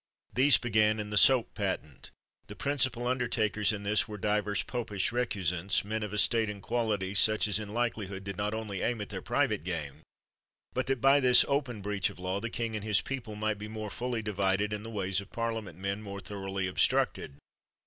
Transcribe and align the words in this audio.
These 0.33 0.57
began 0.57 0.99
in 0.99 1.11
the 1.11 1.15
soap 1.15 1.53
patent. 1.53 2.09
The 2.47 2.55
principal 2.55 3.05
undertakers 3.05 3.71
in 3.71 3.83
this 3.83 4.07
were 4.07 4.17
divers 4.17 4.63
popish 4.63 5.11
recusants, 5.11 5.85
men 5.85 6.01
of 6.01 6.11
estate 6.11 6.47
58 6.49 6.53
PYM 6.53 6.55
and 6.55 6.63
quality, 6.63 7.13
such 7.13 7.47
as 7.47 7.59
in 7.59 7.67
likelihood 7.67 8.23
did 8.23 8.35
not 8.35 8.55
only 8.55 8.81
aim 8.81 8.99
at 9.01 9.09
their 9.09 9.21
private 9.21 9.63
gain, 9.63 10.01
but 10.73 10.87
that 10.87 11.01
by 11.01 11.19
this 11.19 11.45
open 11.47 11.83
breach 11.83 12.09
of 12.09 12.17
law, 12.17 12.39
the 12.39 12.49
king 12.49 12.73
and 12.75 12.83
his 12.83 13.01
people 13.01 13.35
might 13.35 13.59
be 13.59 13.67
more 13.67 13.91
fully 13.91 14.23
divided, 14.23 14.73
and 14.73 14.83
the 14.83 14.89
ways 14.89 15.21
of 15.21 15.29
Parlia 15.31 15.61
ment 15.63 15.77
men 15.77 16.01
more 16.01 16.19
thoroughly 16.19 16.65
obstructed. 16.65 17.35